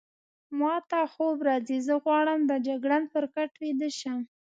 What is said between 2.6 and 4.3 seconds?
جګړن پر کټ ویده شم.